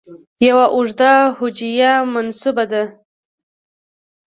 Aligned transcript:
یو 0.47 0.57
اوږده 0.75 1.11
هجویه 1.37 1.91
منسوبه 2.13 2.65
ده. 2.71 2.83